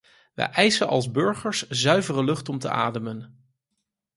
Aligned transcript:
Wij 0.33 0.49
eisen 0.49 0.87
als 0.87 1.11
burgers 1.11 1.67
zuivere 1.69 2.23
lucht 2.23 2.49
om 2.49 2.59
te 2.59 2.69
ademen. 2.69 3.49